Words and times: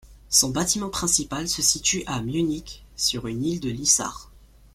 Son 0.31 0.49
bâtiment 0.49 0.89
principal 0.89 1.47
se 1.47 1.61
situe 1.61 2.01
à 2.07 2.23
Munich, 2.23 2.83
sur 2.95 3.27
une 3.27 3.45
île 3.45 3.59
de 3.59 3.69
l'Isar. 3.69 4.31